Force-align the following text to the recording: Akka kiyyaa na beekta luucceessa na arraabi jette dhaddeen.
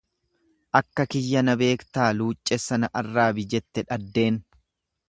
Akka 0.79 1.05
kiyyaa 1.11 1.45
na 1.45 1.55
beekta 1.61 2.09
luucceessa 2.17 2.81
na 2.83 2.91
arraabi 3.03 3.47
jette 3.55 3.87
dhaddeen. 3.93 4.43